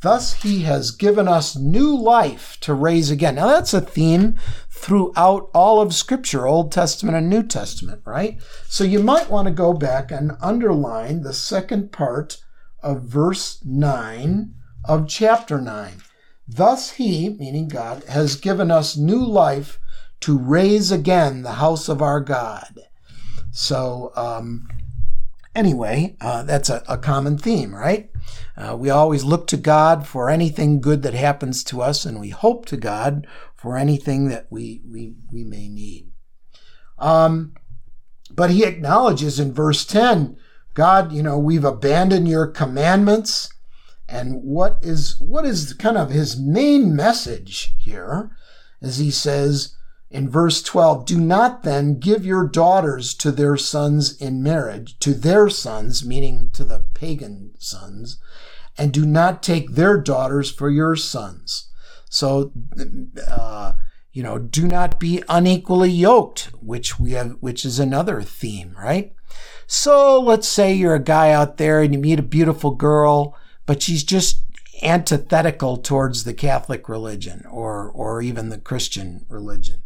Thus, 0.00 0.42
he 0.42 0.62
has 0.62 0.90
given 0.90 1.28
us 1.28 1.56
new 1.56 1.96
life 1.96 2.56
to 2.60 2.74
raise 2.74 3.10
again. 3.10 3.34
Now, 3.34 3.46
that's 3.46 3.74
a 3.74 3.80
theme 3.80 4.36
throughout 4.70 5.50
all 5.54 5.80
of 5.80 5.94
Scripture, 5.94 6.46
Old 6.46 6.70
Testament 6.72 7.16
and 7.16 7.28
New 7.28 7.42
Testament, 7.42 8.02
right? 8.04 8.38
So 8.68 8.84
you 8.84 9.02
might 9.02 9.30
want 9.30 9.48
to 9.48 9.54
go 9.54 9.72
back 9.72 10.10
and 10.10 10.32
underline 10.40 11.22
the 11.22 11.32
second 11.32 11.92
part 11.92 12.42
of 12.86 13.02
verse 13.02 13.58
9 13.64 14.54
of 14.84 15.08
chapter 15.08 15.60
9. 15.60 15.94
Thus, 16.46 16.92
he, 16.92 17.28
meaning 17.28 17.66
God, 17.66 18.04
has 18.04 18.36
given 18.36 18.70
us 18.70 18.96
new 18.96 19.24
life 19.24 19.80
to 20.20 20.38
raise 20.38 20.92
again 20.92 21.42
the 21.42 21.54
house 21.54 21.88
of 21.88 22.00
our 22.00 22.20
God. 22.20 22.80
So, 23.50 24.12
um, 24.14 24.68
Anyway, 25.56 26.14
uh, 26.20 26.42
that's 26.42 26.68
a, 26.68 26.82
a, 26.86 26.98
common 26.98 27.38
theme, 27.38 27.74
right? 27.74 28.10
Uh, 28.58 28.76
we 28.78 28.90
always 28.90 29.24
look 29.24 29.46
to 29.46 29.56
God 29.56 30.06
for 30.06 30.28
anything 30.28 30.82
good 30.82 31.00
that 31.02 31.14
happens 31.14 31.64
to 31.64 31.80
us, 31.80 32.04
and 32.04 32.20
we 32.20 32.28
hope 32.28 32.66
to 32.66 32.76
God 32.76 33.26
for 33.54 33.78
anything 33.78 34.28
that 34.28 34.48
we, 34.50 34.82
we, 34.86 35.14
we 35.32 35.44
may 35.44 35.68
need. 35.68 36.10
Um, 36.98 37.54
but 38.30 38.50
he 38.50 38.64
acknowledges 38.64 39.40
in 39.40 39.54
verse 39.54 39.86
10 39.86 40.36
God, 40.76 41.10
you 41.10 41.22
know, 41.22 41.38
we've 41.38 41.64
abandoned 41.64 42.28
your 42.28 42.46
commandments. 42.46 43.48
And 44.08 44.42
what 44.42 44.78
is 44.82 45.18
what 45.18 45.44
is 45.46 45.72
kind 45.72 45.96
of 45.96 46.10
his 46.10 46.38
main 46.38 46.94
message 46.94 47.74
here? 47.78 48.30
As 48.82 48.98
he 48.98 49.10
says, 49.10 49.74
in 50.10 50.28
verse 50.28 50.62
12, 50.62 51.06
do 51.06 51.18
not 51.18 51.62
then 51.62 51.98
give 51.98 52.26
your 52.26 52.46
daughters 52.46 53.14
to 53.14 53.32
their 53.32 53.56
sons 53.56 54.20
in 54.20 54.42
marriage, 54.42 54.98
to 55.00 55.14
their 55.14 55.48
sons, 55.48 56.04
meaning 56.04 56.50
to 56.52 56.62
the 56.62 56.84
pagan 56.92 57.54
sons, 57.58 58.20
and 58.76 58.92
do 58.92 59.06
not 59.06 59.42
take 59.42 59.72
their 59.72 59.98
daughters 59.98 60.50
for 60.50 60.68
your 60.68 60.94
sons. 60.94 61.70
So, 62.10 62.52
uh, 63.26 63.72
you 64.16 64.22
know, 64.22 64.38
do 64.38 64.66
not 64.66 64.98
be 64.98 65.22
unequally 65.28 65.90
yoked, 65.90 66.44
which 66.62 66.98
we 66.98 67.12
have, 67.12 67.32
which 67.40 67.66
is 67.66 67.78
another 67.78 68.22
theme, 68.22 68.74
right? 68.78 69.12
So 69.66 70.18
let's 70.18 70.48
say 70.48 70.72
you're 70.72 70.94
a 70.94 71.00
guy 71.00 71.32
out 71.32 71.58
there 71.58 71.82
and 71.82 71.92
you 71.92 72.00
meet 72.00 72.18
a 72.18 72.22
beautiful 72.22 72.70
girl, 72.70 73.36
but 73.66 73.82
she's 73.82 74.02
just 74.02 74.42
antithetical 74.82 75.76
towards 75.76 76.24
the 76.24 76.32
Catholic 76.32 76.88
religion 76.88 77.44
or, 77.50 77.90
or 77.90 78.22
even 78.22 78.48
the 78.48 78.58
Christian 78.58 79.26
religion 79.28 79.82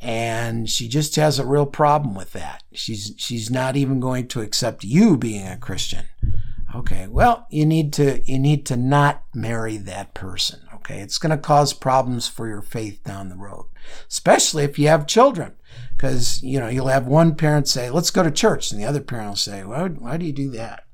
and 0.00 0.68
she 0.68 0.86
just 0.86 1.16
has 1.16 1.38
a 1.38 1.46
real 1.46 1.64
problem 1.64 2.14
with 2.14 2.32
that. 2.32 2.62
She's 2.72 3.14
she's 3.16 3.50
not 3.50 3.74
even 3.74 4.00
going 4.00 4.28
to 4.28 4.42
accept 4.42 4.84
you 4.84 5.16
being 5.16 5.46
a 5.46 5.56
Christian. 5.56 6.04
Okay, 6.74 7.06
well, 7.06 7.46
you 7.48 7.64
need 7.64 7.92
to 7.94 8.20
you 8.30 8.38
need 8.38 8.66
to 8.66 8.76
not 8.76 9.22
marry 9.32 9.78
that 9.78 10.12
person. 10.12 10.60
Okay, 10.84 11.00
it's 11.00 11.16
going 11.16 11.30
to 11.30 11.38
cause 11.38 11.72
problems 11.72 12.28
for 12.28 12.46
your 12.46 12.60
faith 12.60 13.02
down 13.04 13.30
the 13.30 13.36
road, 13.36 13.66
especially 14.06 14.64
if 14.64 14.78
you 14.78 14.88
have 14.88 15.06
children, 15.06 15.54
because 15.96 16.42
you 16.42 16.60
know 16.60 16.68
you'll 16.68 16.88
have 16.88 17.06
one 17.06 17.34
parent 17.34 17.66
say, 17.66 17.88
"Let's 17.88 18.10
go 18.10 18.22
to 18.22 18.30
church," 18.30 18.70
and 18.70 18.78
the 18.78 18.84
other 18.84 19.00
parent 19.00 19.28
will 19.30 19.36
say, 19.36 19.64
"Why, 19.64 19.88
why 19.88 20.18
do 20.18 20.26
you 20.26 20.32
do 20.32 20.50
that?" 20.50 20.84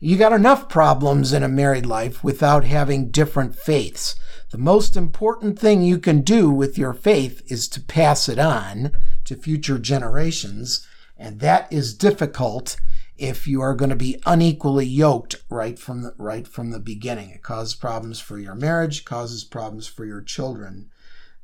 You 0.00 0.16
got 0.16 0.32
enough 0.32 0.68
problems 0.68 1.32
in 1.32 1.44
a 1.44 1.48
married 1.48 1.86
life 1.86 2.24
without 2.24 2.64
having 2.64 3.10
different 3.10 3.54
faiths. 3.54 4.16
The 4.50 4.58
most 4.58 4.96
important 4.96 5.56
thing 5.58 5.82
you 5.82 5.98
can 5.98 6.22
do 6.22 6.50
with 6.50 6.76
your 6.76 6.92
faith 6.92 7.42
is 7.46 7.68
to 7.68 7.80
pass 7.80 8.28
it 8.28 8.40
on 8.40 8.92
to 9.24 9.36
future 9.36 9.78
generations. 9.78 10.86
And 11.16 11.40
that 11.40 11.72
is 11.72 11.94
difficult 11.94 12.76
if 13.18 13.46
you 13.48 13.60
are 13.60 13.74
going 13.74 13.90
to 13.90 13.96
be 13.96 14.20
unequally 14.24 14.86
yoked 14.86 15.36
right 15.50 15.78
from 15.78 16.02
the, 16.02 16.14
right 16.16 16.46
from 16.46 16.70
the 16.70 16.78
beginning. 16.78 17.30
It 17.30 17.42
causes 17.42 17.74
problems 17.74 18.20
for 18.20 18.38
your 18.38 18.54
marriage, 18.54 19.04
causes 19.04 19.44
problems 19.44 19.86
for 19.86 20.04
your 20.04 20.22
children 20.22 20.90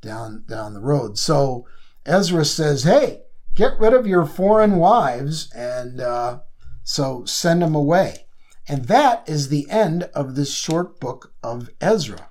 down, 0.00 0.45
down 0.49 0.75
the 0.75 0.81
road. 0.81 1.19
So 1.19 1.66
Ezra 2.07 2.45
says, 2.45 2.85
hey, 2.85 3.23
get 3.54 3.78
rid 3.78 3.93
of 3.93 4.07
your 4.07 4.25
foreign 4.25 4.76
wives 4.76 5.50
and 5.52 6.00
uh, 6.00 6.40
so 6.85 7.25
send 7.25 7.62
them 7.62 7.75
away. 7.75 8.26
And 8.69 8.87
that 8.87 9.28
is 9.28 9.49
the 9.49 9.69
end 9.69 10.04
of 10.14 10.37
this 10.37 10.54
short 10.54 11.00
book 11.00 11.35
of 11.43 11.71
Ezra. 11.81 12.31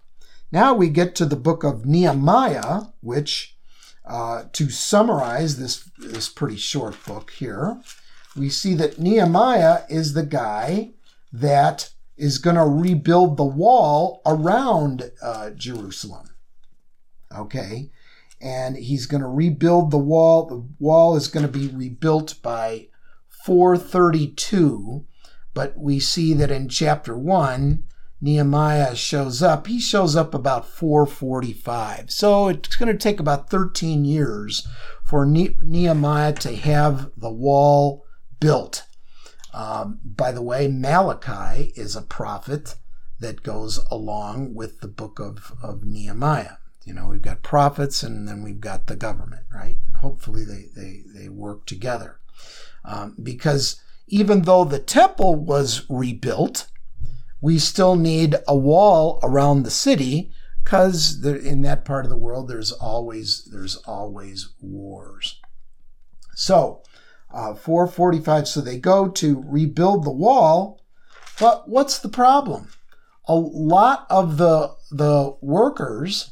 Now 0.51 0.73
we 0.73 0.89
get 0.89 1.15
to 1.15 1.25
the 1.25 1.35
book 1.35 1.63
of 1.63 1.85
Nehemiah, 1.85 2.83
which, 3.01 3.57
uh, 4.05 4.43
to 4.53 4.69
summarize 4.69 5.57
this, 5.57 5.89
this 5.97 6.29
pretty 6.29 6.57
short 6.57 7.03
book 7.05 7.31
here, 7.31 7.81
we 8.35 8.49
see 8.49 8.73
that 8.75 8.99
Nehemiah 8.99 9.83
is 9.89 10.13
the 10.13 10.25
guy 10.25 10.91
that 11.31 11.91
is 12.17 12.37
going 12.37 12.55
to 12.55 12.65
rebuild 12.65 13.37
the 13.37 13.43
wall 13.43 14.21
around 14.25 15.11
uh, 15.21 15.51
Jerusalem. 15.51 16.29
Okay. 17.35 17.91
And 18.41 18.77
he's 18.77 19.05
going 19.05 19.21
to 19.21 19.27
rebuild 19.27 19.91
the 19.91 19.97
wall. 19.97 20.45
The 20.45 20.65
wall 20.79 21.15
is 21.15 21.27
going 21.27 21.45
to 21.45 21.51
be 21.51 21.67
rebuilt 21.67 22.35
by 22.41 22.87
432. 23.45 25.05
But 25.53 25.77
we 25.77 25.99
see 25.99 26.33
that 26.33 26.51
in 26.51 26.69
chapter 26.69 27.17
1, 27.17 27.83
Nehemiah 28.21 28.95
shows 28.95 29.43
up, 29.43 29.67
he 29.67 29.79
shows 29.79 30.15
up 30.15 30.33
about 30.33 30.67
445. 30.67 32.09
So 32.09 32.47
it's 32.47 32.75
going 32.75 32.91
to 32.91 32.97
take 32.97 33.19
about 33.19 33.49
13 33.49 34.05
years 34.05 34.67
for 35.03 35.25
Nehemiah 35.25 36.33
to 36.33 36.55
have 36.55 37.11
the 37.17 37.31
wall 37.31 38.02
built. 38.43 38.83
Um, 39.53 40.01
by 40.03 40.33
the 40.33 40.41
way, 40.41 40.67
Malachi 40.67 41.71
is 41.77 41.95
a 41.95 42.01
prophet 42.01 42.75
that 43.21 43.41
goes 43.41 43.77
along 43.89 44.53
with 44.53 44.81
the 44.81 44.89
book 44.89 45.17
of, 45.17 45.53
of 45.63 45.85
Nehemiah. 45.85 46.57
You 46.83 46.93
know, 46.93 47.07
we've 47.07 47.21
got 47.21 47.41
prophets 47.41 48.03
and 48.03 48.27
then 48.27 48.43
we've 48.43 48.59
got 48.59 48.88
the 48.88 48.97
government, 48.97 49.43
right? 49.53 49.77
Hopefully 50.01 50.43
they, 50.43 50.65
they, 50.75 51.03
they 51.15 51.29
work 51.29 51.65
together. 51.65 52.19
Um, 52.83 53.15
because 53.23 53.81
even 54.07 54.41
though 54.41 54.65
the 54.65 54.79
temple 54.79 55.35
was 55.35 55.85
rebuilt, 55.89 56.67
we 57.39 57.57
still 57.59 57.95
need 57.95 58.35
a 58.45 58.57
wall 58.57 59.21
around 59.23 59.63
the 59.63 59.71
city 59.71 60.33
because 60.65 61.23
in 61.25 61.62
that 61.62 61.85
part 61.85 62.03
of 62.05 62.09
the 62.09 62.17
world 62.17 62.50
there's 62.50 62.73
always 62.73 63.45
there's 63.53 63.77
always 63.77 64.50
wars. 64.59 65.39
So, 66.35 66.83
uh, 67.33 67.55
445. 67.55 68.47
So 68.47 68.61
they 68.61 68.77
go 68.77 69.09
to 69.09 69.43
rebuild 69.45 70.03
the 70.03 70.11
wall, 70.11 70.81
but 71.39 71.67
what's 71.67 71.99
the 71.99 72.09
problem? 72.09 72.69
A 73.27 73.35
lot 73.35 74.05
of 74.09 74.37
the 74.37 74.75
the 74.91 75.35
workers 75.41 76.31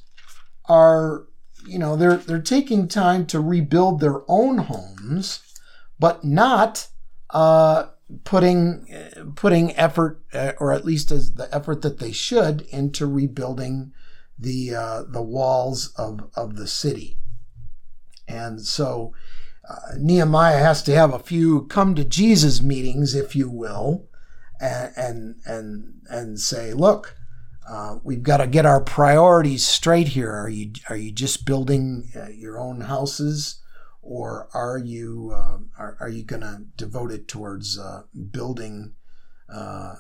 are, 0.65 1.25
you 1.65 1.79
know, 1.79 1.95
they're 1.95 2.17
they're 2.17 2.41
taking 2.41 2.87
time 2.87 3.25
to 3.27 3.39
rebuild 3.39 3.99
their 3.99 4.21
own 4.27 4.59
homes, 4.59 5.39
but 5.99 6.23
not 6.23 6.87
uh, 7.31 7.87
putting 8.25 8.85
putting 9.35 9.75
effort, 9.77 10.21
uh, 10.33 10.51
or 10.59 10.71
at 10.71 10.85
least 10.85 11.11
as 11.11 11.33
the 11.35 11.53
effort 11.55 11.81
that 11.81 11.99
they 11.99 12.11
should, 12.11 12.61
into 12.63 13.07
rebuilding 13.07 13.93
the 14.37 14.75
uh, 14.75 15.03
the 15.07 15.21
walls 15.21 15.93
of 15.97 16.29
of 16.35 16.57
the 16.57 16.67
city. 16.67 17.17
And 18.27 18.61
so 18.61 19.13
uh, 19.69 19.95
Nehemiah 19.97 20.59
has 20.59 20.83
to 20.83 20.95
have 20.95 21.13
a 21.13 21.19
few 21.19 21.65
come 21.67 21.95
to 21.95 22.03
Jesus 22.03 22.61
meetings, 22.61 23.15
if 23.15 23.35
you 23.35 23.49
will, 23.49 24.07
and 24.59 24.91
and 24.95 25.35
and, 25.45 26.01
and 26.09 26.39
say, 26.39 26.73
look. 26.73 27.17
Uh, 27.69 27.99
we've 28.03 28.23
got 28.23 28.37
to 28.37 28.47
get 28.47 28.65
our 28.65 28.81
priorities 28.81 29.65
straight 29.65 30.09
here. 30.09 30.31
Are 30.31 30.49
you 30.49 30.73
are 30.89 30.95
you 30.95 31.11
just 31.11 31.45
building 31.45 32.09
uh, 32.15 32.27
your 32.29 32.59
own 32.59 32.81
houses, 32.81 33.61
or 34.01 34.49
are 34.53 34.79
you 34.79 35.31
uh, 35.33 35.59
are, 35.77 35.95
are 35.99 36.09
you 36.09 36.23
going 36.23 36.41
to 36.41 36.65
devote 36.75 37.11
it 37.11 37.27
towards 37.27 37.77
uh, 37.77 38.01
building, 38.31 38.93
uh, 39.47 39.95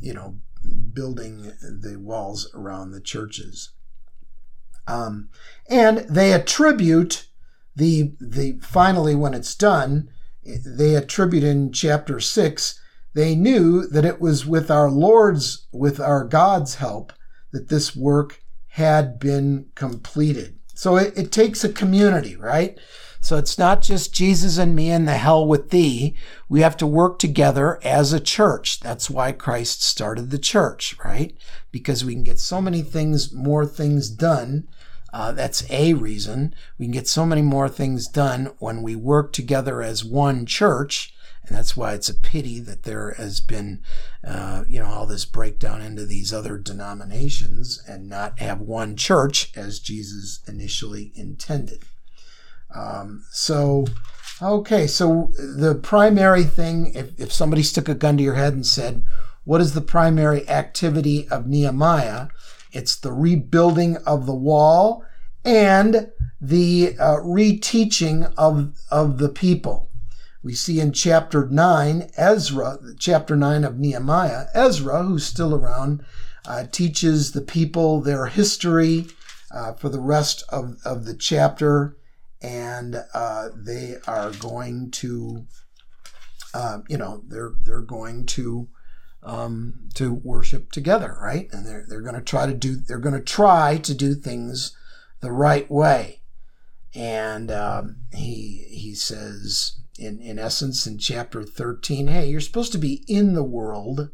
you 0.00 0.12
know, 0.12 0.38
building 0.92 1.52
the 1.62 1.98
walls 1.98 2.50
around 2.52 2.90
the 2.90 3.00
churches? 3.00 3.70
Um, 4.86 5.30
and 5.70 5.98
they 6.00 6.32
attribute 6.32 7.28
the 7.76 8.14
the 8.20 8.58
finally 8.62 9.14
when 9.14 9.34
it's 9.34 9.54
done, 9.54 10.08
they 10.44 10.94
attribute 10.94 11.44
in 11.44 11.72
chapter 11.72 12.20
six. 12.20 12.80
They 13.14 13.34
knew 13.36 13.86
that 13.86 14.04
it 14.04 14.20
was 14.20 14.44
with 14.44 14.70
our 14.70 14.90
Lord's, 14.90 15.68
with 15.72 16.00
our 16.00 16.24
God's 16.24 16.76
help, 16.76 17.12
that 17.52 17.68
this 17.68 17.94
work 17.94 18.42
had 18.70 19.20
been 19.20 19.66
completed. 19.76 20.58
So 20.74 20.96
it, 20.96 21.16
it 21.16 21.30
takes 21.30 21.62
a 21.62 21.72
community, 21.72 22.34
right? 22.34 22.76
So 23.20 23.38
it's 23.38 23.56
not 23.56 23.80
just 23.80 24.12
Jesus 24.12 24.58
and 24.58 24.74
me 24.74 24.90
and 24.90 25.06
the 25.06 25.12
hell 25.12 25.46
with 25.46 25.70
thee. 25.70 26.16
We 26.48 26.60
have 26.60 26.76
to 26.78 26.86
work 26.86 27.18
together 27.18 27.78
as 27.84 28.12
a 28.12 28.20
church. 28.20 28.80
That's 28.80 29.08
why 29.08 29.32
Christ 29.32 29.82
started 29.82 30.30
the 30.30 30.38
church, 30.38 30.96
right? 31.02 31.34
Because 31.70 32.04
we 32.04 32.14
can 32.14 32.24
get 32.24 32.40
so 32.40 32.60
many 32.60 32.82
things, 32.82 33.32
more 33.32 33.64
things 33.64 34.10
done. 34.10 34.66
Uh, 35.14 35.30
that's 35.30 35.64
a 35.70 35.94
reason. 35.94 36.52
We 36.76 36.86
can 36.86 36.92
get 36.92 37.06
so 37.06 37.24
many 37.24 37.40
more 37.40 37.68
things 37.68 38.08
done 38.08 38.50
when 38.58 38.82
we 38.82 38.96
work 38.96 39.32
together 39.32 39.80
as 39.80 40.04
one 40.04 40.44
church. 40.44 41.14
And 41.46 41.56
that's 41.56 41.76
why 41.76 41.92
it's 41.92 42.08
a 42.08 42.14
pity 42.14 42.58
that 42.58 42.82
there 42.82 43.12
has 43.12 43.38
been, 43.38 43.80
uh, 44.26 44.64
you 44.66 44.80
know, 44.80 44.86
all 44.86 45.06
this 45.06 45.24
breakdown 45.24 45.80
into 45.82 46.04
these 46.04 46.32
other 46.32 46.58
denominations 46.58 47.80
and 47.86 48.08
not 48.08 48.40
have 48.40 48.60
one 48.60 48.96
church 48.96 49.52
as 49.56 49.78
Jesus 49.78 50.40
initially 50.48 51.12
intended. 51.14 51.84
Um, 52.74 53.24
so, 53.30 53.84
okay, 54.42 54.88
so 54.88 55.30
the 55.36 55.76
primary 55.76 56.42
thing, 56.42 56.92
if, 56.92 57.20
if 57.20 57.32
somebody 57.32 57.62
stuck 57.62 57.88
a 57.88 57.94
gun 57.94 58.16
to 58.16 58.22
your 58.24 58.34
head 58.34 58.54
and 58.54 58.66
said, 58.66 59.04
What 59.44 59.60
is 59.60 59.74
the 59.74 59.80
primary 59.80 60.48
activity 60.48 61.28
of 61.28 61.46
Nehemiah? 61.46 62.28
It's 62.74 62.96
the 62.96 63.12
rebuilding 63.12 63.96
of 63.98 64.26
the 64.26 64.34
wall 64.34 65.04
and 65.44 66.10
the 66.40 66.96
uh, 66.98 67.16
reteaching 67.16 68.32
of, 68.36 68.74
of 68.90 69.18
the 69.18 69.28
people. 69.28 69.90
We 70.42 70.54
see 70.54 70.80
in 70.80 70.92
chapter 70.92 71.46
9, 71.48 72.10
Ezra, 72.16 72.78
chapter 72.98 73.34
9 73.36 73.64
of 73.64 73.78
Nehemiah, 73.78 74.46
Ezra, 74.54 75.02
who's 75.02 75.24
still 75.24 75.54
around, 75.54 76.04
uh, 76.46 76.64
teaches 76.70 77.32
the 77.32 77.40
people 77.40 78.02
their 78.02 78.26
history 78.26 79.06
uh, 79.50 79.72
for 79.72 79.88
the 79.88 80.00
rest 80.00 80.44
of, 80.50 80.76
of 80.84 81.06
the 81.06 81.14
chapter 81.14 81.96
and 82.44 83.02
uh, 83.14 83.48
they 83.54 83.96
are 84.06 84.30
going 84.32 84.90
to, 84.90 85.46
uh, 86.52 86.80
you 86.88 86.98
know, 86.98 87.22
they're 87.26 87.52
they're 87.62 87.80
going 87.80 88.26
to 88.26 88.68
um, 89.24 89.88
to 89.94 90.12
worship 90.12 90.70
together, 90.70 91.16
right? 91.20 91.48
And 91.52 91.66
they're 91.66 91.84
they're 91.88 92.02
going 92.02 92.14
to 92.14 92.20
try 92.20 92.46
to 92.46 92.54
do 92.54 92.76
they're 92.76 92.98
going 92.98 93.14
to 93.14 93.20
try 93.20 93.78
to 93.78 93.94
do 93.94 94.14
things 94.14 94.76
the 95.20 95.32
right 95.32 95.70
way. 95.70 96.20
And 96.94 97.50
um, 97.50 97.96
he 98.12 98.66
he 98.70 98.94
says 98.94 99.78
in 99.98 100.20
in 100.20 100.38
essence 100.38 100.86
in 100.86 100.98
chapter 100.98 101.42
thirteen, 101.42 102.08
hey, 102.08 102.28
you're 102.28 102.40
supposed 102.40 102.72
to 102.72 102.78
be 102.78 103.04
in 103.08 103.34
the 103.34 103.44
world, 103.44 104.10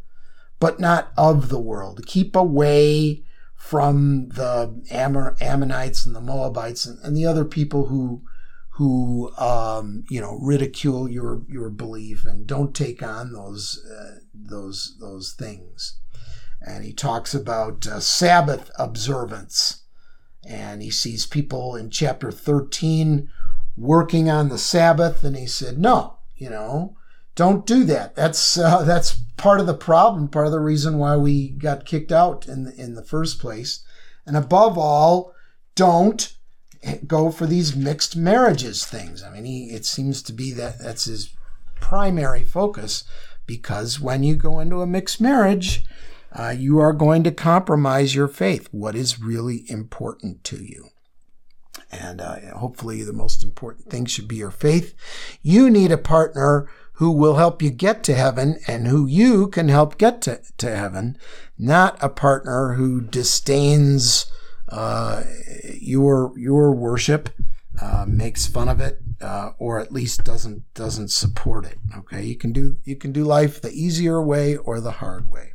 but 0.58 0.80
not 0.80 1.12
of 1.16 1.48
the 1.48 1.60
world. 1.60 2.06
Keep 2.06 2.36
away 2.36 3.24
from 3.56 4.28
the 4.30 4.82
Ammonites 4.90 6.06
and 6.06 6.16
the 6.16 6.20
Moabites 6.20 6.86
and, 6.86 6.98
and 7.04 7.14
the 7.14 7.26
other 7.26 7.44
people 7.44 7.86
who 7.86 8.22
who 8.74 9.32
um, 9.36 10.04
you 10.08 10.20
know 10.20 10.38
ridicule 10.40 11.08
your 11.08 11.42
your 11.48 11.70
belief 11.70 12.24
and 12.24 12.46
don't 12.46 12.74
take 12.74 13.02
on 13.02 13.32
those 13.32 13.84
uh, 13.90 14.20
those 14.34 14.96
those 15.00 15.32
things. 15.32 15.98
And 16.62 16.84
he 16.84 16.92
talks 16.92 17.34
about 17.34 17.86
uh, 17.86 18.00
Sabbath 18.00 18.70
observance, 18.78 19.84
and 20.46 20.82
he 20.82 20.90
sees 20.90 21.26
people 21.26 21.74
in 21.74 21.90
chapter 21.90 22.30
thirteen 22.30 23.30
working 23.76 24.28
on 24.28 24.50
the 24.50 24.58
Sabbath, 24.58 25.24
and 25.24 25.36
he 25.36 25.46
said, 25.46 25.78
"No, 25.78 26.18
you 26.36 26.50
know, 26.50 26.96
don't 27.34 27.66
do 27.66 27.84
that. 27.84 28.14
That's 28.14 28.58
uh, 28.58 28.82
that's 28.86 29.12
part 29.36 29.60
of 29.60 29.66
the 29.66 29.74
problem, 29.74 30.28
part 30.28 30.46
of 30.46 30.52
the 30.52 30.60
reason 30.60 30.98
why 30.98 31.16
we 31.16 31.50
got 31.50 31.86
kicked 31.86 32.12
out 32.12 32.46
in 32.46 32.64
the, 32.64 32.74
in 32.74 32.94
the 32.94 33.02
first 33.02 33.40
place. 33.40 33.82
And 34.26 34.36
above 34.36 34.76
all, 34.76 35.32
don't 35.74 36.36
go 37.06 37.30
for 37.30 37.46
these 37.46 37.76
mixed 37.76 38.16
marriages 38.16 38.84
things. 38.84 39.22
I 39.22 39.30
mean, 39.30 39.44
he, 39.44 39.64
it 39.70 39.84
seems 39.84 40.22
to 40.22 40.32
be 40.32 40.52
that 40.52 40.78
that's 40.78 41.04
his 41.04 41.34
primary 41.80 42.42
focus 42.42 43.04
because 43.46 44.00
when 44.00 44.22
you 44.22 44.36
go 44.36 44.60
into 44.60 44.80
a 44.80 44.86
mixed 44.86 45.20
marriage, 45.20 45.84
uh, 46.32 46.54
you 46.56 46.78
are 46.78 46.92
going 46.92 47.24
to 47.24 47.32
compromise 47.32 48.14
your 48.14 48.28
faith. 48.28 48.68
What 48.70 48.94
is 48.94 49.20
really 49.20 49.64
important 49.68 50.44
to 50.44 50.62
you? 50.62 50.90
And 51.90 52.20
uh, 52.20 52.56
hopefully, 52.56 53.02
the 53.02 53.12
most 53.12 53.42
important 53.42 53.90
thing 53.90 54.04
should 54.04 54.28
be 54.28 54.36
your 54.36 54.52
faith. 54.52 54.94
You 55.42 55.68
need 55.68 55.90
a 55.90 55.98
partner 55.98 56.68
who 56.94 57.10
will 57.10 57.36
help 57.36 57.62
you 57.62 57.70
get 57.70 58.04
to 58.04 58.14
heaven 58.14 58.58
and 58.68 58.86
who 58.86 59.06
you 59.06 59.48
can 59.48 59.68
help 59.68 59.98
get 59.98 60.22
to, 60.22 60.40
to 60.58 60.76
heaven, 60.76 61.16
not 61.58 61.96
a 62.00 62.08
partner 62.08 62.74
who 62.74 63.00
disdains 63.00 64.30
uh, 64.70 65.24
your 65.74 66.32
your 66.38 66.72
worship, 66.72 67.30
uh, 67.80 68.04
makes 68.06 68.46
fun 68.46 68.68
of 68.68 68.80
it, 68.80 69.00
uh, 69.20 69.50
or 69.58 69.80
at 69.80 69.92
least 69.92 70.24
doesn't 70.24 70.62
doesn't 70.74 71.10
support 71.10 71.64
it. 71.64 71.78
Okay, 71.96 72.24
you 72.24 72.36
can 72.36 72.52
do 72.52 72.78
you 72.84 72.96
can 72.96 73.12
do 73.12 73.24
life 73.24 73.60
the 73.60 73.72
easier 73.72 74.22
way 74.22 74.56
or 74.56 74.80
the 74.80 74.92
hard 74.92 75.30
way. 75.30 75.52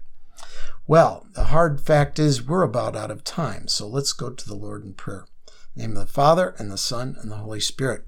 Well, 0.88 1.26
the 1.34 1.46
hard 1.46 1.82
fact 1.82 2.20
is 2.20 2.44
we're 2.44 2.62
about 2.62 2.96
out 2.96 3.10
of 3.10 3.24
time, 3.24 3.68
so 3.68 3.88
let's 3.88 4.14
go 4.14 4.30
to 4.30 4.48
the 4.48 4.56
Lord 4.56 4.84
in 4.84 4.94
prayer. 4.94 5.26
In 5.76 5.82
name 5.82 5.92
of 5.92 6.08
the 6.08 6.14
Father 6.14 6.54
and 6.58 6.72
the 6.72 6.78
Son 6.78 7.16
and 7.22 7.32
the 7.32 7.38
Holy 7.38 7.60
Spirit. 7.60 8.06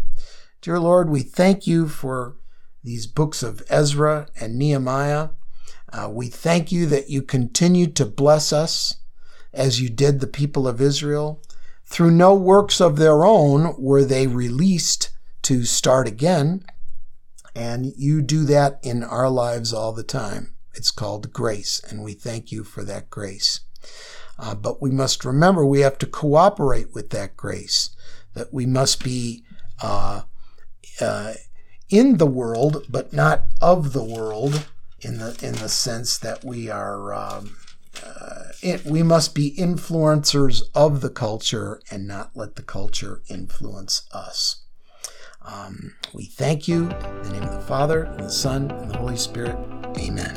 Dear 0.62 0.80
Lord, 0.80 1.10
we 1.10 1.22
thank 1.22 1.65
you 1.65 1.88
for 1.88 2.38
these 2.84 3.08
books 3.08 3.43
of 3.43 3.63
Ezra 3.70 4.28
and 4.39 4.58
Nehemiah. 4.58 5.30
Uh, 5.91 6.10
we 6.12 6.28
thank 6.28 6.72
you 6.72 6.86
that 6.86 7.10
you 7.10 7.22
continue 7.22 7.88
to 7.88 8.06
bless 8.06 8.54
us 8.54 8.96
as 9.58 9.82
you 9.82 9.89
did 9.89 10.20
the 10.20 10.28
people 10.28 10.67
of 10.67 10.80
Israel. 10.80 11.41
Through 11.86 12.12
no 12.12 12.34
works 12.36 12.80
of 12.80 12.98
their 12.98 13.26
own 13.26 13.76
were 13.78 14.04
they 14.04 14.28
released 14.28 15.12
to 15.43 15.63
start 15.63 16.08
again. 16.08 16.63
And 17.56 17.93
you 17.98 18.22
do 18.22 18.43
that 18.46 18.80
in 18.84 19.04
our 19.04 19.30
lives 19.30 19.74
all 19.74 19.93
the 19.93 20.04
time. 20.04 20.54
It's 20.76 20.91
called 20.91 21.34
grace, 21.34 21.82
and 21.89 22.04
we 22.04 22.13
thank 22.13 22.52
you 22.52 22.63
for 22.63 22.84
that 22.84 23.10
grace. 23.10 23.62
Uh, 24.38 24.54
but 24.54 24.80
we 24.80 24.91
must 24.91 25.26
remember 25.26 25.65
we 25.65 25.80
have 25.80 25.98
to 25.98 26.06
cooperate 26.06 26.93
with 26.93 27.10
that 27.10 27.36
grace, 27.36 27.89
that 28.36 28.54
we 28.54 28.67
must 28.67 29.04
be 29.04 29.43
uh, 29.82 30.22
uh, 31.02 31.34
in 31.89 32.17
the 32.17 32.28
world, 32.28 32.86
but 32.89 33.12
not 33.12 33.46
of 33.60 33.93
the 33.93 34.04
world, 34.04 34.67
in 35.02 35.17
the 35.17 35.36
in 35.41 35.56
the 35.56 35.70
sense 35.70 36.20
that 36.20 36.46
we 36.46 36.70
are. 36.70 37.12
Um, 37.12 37.56
uh, 38.06 38.37
it, 38.62 38.86
we 38.86 39.04
must 39.04 39.36
be 39.36 39.56
influencers 39.58 40.62
of 40.74 41.02
the 41.02 41.10
culture 41.10 41.82
and 41.91 42.08
not 42.08 42.32
let 42.36 42.56
the 42.56 42.62
culture 42.62 43.22
influence 43.30 44.08
us. 44.12 44.63
Um, 45.41 45.96
we 46.13 46.26
thank 46.26 46.67
you 46.67 46.89
in 46.89 47.24
the 47.24 47.30
name 47.32 47.43
of 47.43 47.54
the 47.54 47.62
Father, 47.62 48.04
and 48.04 48.20
the 48.20 48.30
Son, 48.30 48.70
and 48.72 48.91
the 48.91 48.98
Holy 48.98 49.17
Spirit. 49.17 49.58
Amen. 49.98 50.36